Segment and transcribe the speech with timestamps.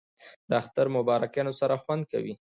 [0.49, 2.33] د اختر مبارکیانو سره خوند کوي